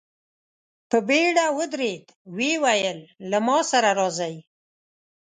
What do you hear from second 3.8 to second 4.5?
راځئ!